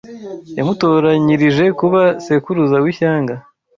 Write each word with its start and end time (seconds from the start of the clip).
Yamutoranyirije 0.57 1.65
kuba 1.79 2.01
sekuruza 2.25 2.77
w’ishyanga 2.83 3.33